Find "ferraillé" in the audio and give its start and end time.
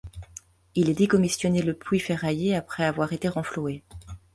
1.99-2.55